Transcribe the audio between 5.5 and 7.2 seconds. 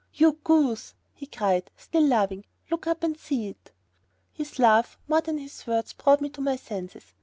words, brought me to my senses.